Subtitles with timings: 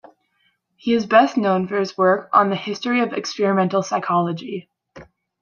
[0.77, 4.67] He is best known for his work on the history of experimental psychology.